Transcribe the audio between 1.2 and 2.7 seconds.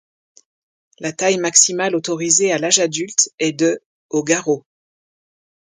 maximale autorisée à